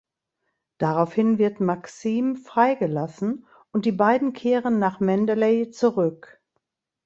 [0.79, 6.41] Daraufhin wird Maxime freigelassen und die beiden kehren nach Manderley zurück.